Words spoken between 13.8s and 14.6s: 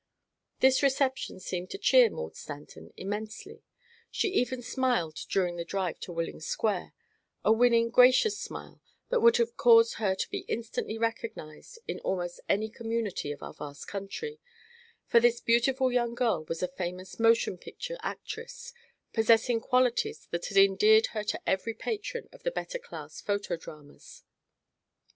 country;